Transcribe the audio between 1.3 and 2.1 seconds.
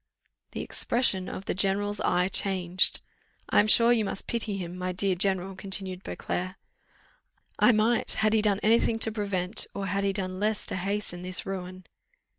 the general's